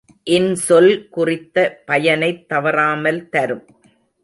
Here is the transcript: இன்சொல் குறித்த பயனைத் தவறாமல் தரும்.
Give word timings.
இன்சொல் 0.29 1.09
குறித்த 1.09 1.83
பயனைத் 1.85 2.47
தவறாமல் 2.47 3.29
தரும். 3.29 3.65